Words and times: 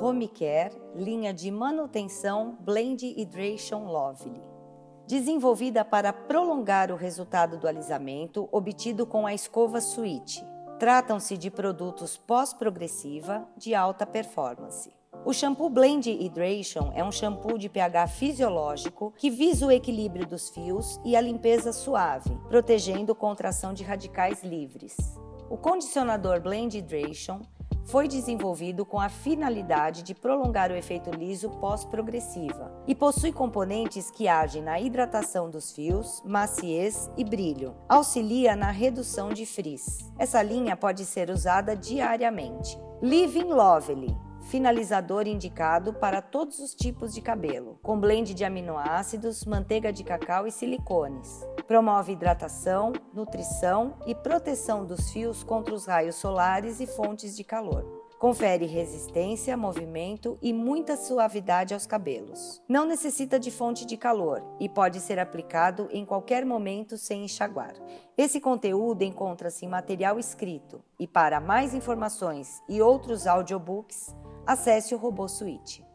Home 0.00 0.28
Care, 0.28 0.80
linha 0.94 1.34
de 1.34 1.50
manutenção 1.50 2.56
Blend 2.60 3.04
Hydration 3.04 3.84
Lovely. 3.84 4.40
Desenvolvida 5.08 5.84
para 5.84 6.12
prolongar 6.12 6.92
o 6.92 6.96
resultado 6.96 7.58
do 7.58 7.66
alisamento 7.66 8.48
obtido 8.52 9.04
com 9.04 9.26
a 9.26 9.34
escova 9.34 9.80
Switch. 9.80 10.40
Tratam-se 10.78 11.36
de 11.36 11.50
produtos 11.50 12.16
pós-progressiva 12.16 13.44
de 13.56 13.74
alta 13.74 14.06
performance. 14.06 14.92
O 15.24 15.32
shampoo 15.32 15.68
Blend 15.68 16.08
Hydration 16.08 16.92
é 16.94 17.02
um 17.02 17.10
shampoo 17.10 17.58
de 17.58 17.68
pH 17.68 18.06
fisiológico 18.06 19.12
que 19.16 19.28
visa 19.28 19.66
o 19.66 19.72
equilíbrio 19.72 20.26
dos 20.26 20.48
fios 20.50 21.00
e 21.04 21.16
a 21.16 21.20
limpeza 21.20 21.72
suave, 21.72 22.38
protegendo 22.48 23.16
contra 23.16 23.48
ação 23.48 23.74
de 23.74 23.82
radicais 23.82 24.44
livres. 24.44 24.96
O 25.50 25.56
condicionador 25.56 26.40
Blend 26.40 26.78
Hydration 26.78 27.40
foi 27.88 28.06
desenvolvido 28.06 28.84
com 28.84 29.00
a 29.00 29.08
finalidade 29.08 30.02
de 30.02 30.14
prolongar 30.14 30.70
o 30.70 30.76
efeito 30.76 31.10
liso 31.10 31.48
pós-progressiva 31.50 32.70
e 32.86 32.94
possui 32.94 33.32
componentes 33.32 34.10
que 34.10 34.28
agem 34.28 34.62
na 34.62 34.78
hidratação 34.78 35.48
dos 35.48 35.72
fios, 35.72 36.22
maciez 36.24 37.10
e 37.16 37.24
brilho. 37.24 37.74
Auxilia 37.88 38.54
na 38.54 38.70
redução 38.70 39.30
de 39.30 39.46
frizz. 39.46 40.12
Essa 40.18 40.42
linha 40.42 40.76
pode 40.76 41.04
ser 41.04 41.30
usada 41.30 41.74
diariamente. 41.74 42.78
Living 43.02 43.52
Lovely 43.52 44.16
finalizador 44.48 45.26
indicado 45.26 45.92
para 45.92 46.22
todos 46.22 46.58
os 46.58 46.74
tipos 46.74 47.12
de 47.12 47.20
cabelo, 47.20 47.78
com 47.82 48.00
blend 48.00 48.32
de 48.32 48.44
aminoácidos, 48.44 49.44
manteiga 49.44 49.92
de 49.92 50.02
cacau 50.02 50.46
e 50.46 50.50
silicones. 50.50 51.46
Promove 51.68 52.12
hidratação, 52.12 52.94
nutrição 53.12 53.92
e 54.06 54.14
proteção 54.14 54.86
dos 54.86 55.10
fios 55.10 55.44
contra 55.44 55.74
os 55.74 55.84
raios 55.84 56.16
solares 56.16 56.80
e 56.80 56.86
fontes 56.86 57.36
de 57.36 57.44
calor. 57.44 57.84
Confere 58.18 58.64
resistência, 58.64 59.54
movimento 59.54 60.38
e 60.40 60.50
muita 60.50 60.96
suavidade 60.96 61.74
aos 61.74 61.86
cabelos. 61.86 62.62
Não 62.66 62.86
necessita 62.86 63.38
de 63.38 63.50
fonte 63.50 63.84
de 63.84 63.98
calor 63.98 64.42
e 64.58 64.66
pode 64.66 64.98
ser 64.98 65.18
aplicado 65.18 65.90
em 65.92 66.06
qualquer 66.06 66.46
momento 66.46 66.96
sem 66.96 67.24
enxaguar. 67.24 67.74
Esse 68.16 68.40
conteúdo 68.40 69.02
encontra-se 69.02 69.66
em 69.66 69.68
material 69.68 70.18
escrito 70.18 70.82
e 70.98 71.06
para 71.06 71.38
mais 71.38 71.74
informações 71.74 72.62
e 72.66 72.80
outros 72.80 73.26
audiobooks, 73.26 74.16
acesse 74.46 74.94
o 74.94 74.98
Robô 74.98 75.28
Suite. 75.28 75.86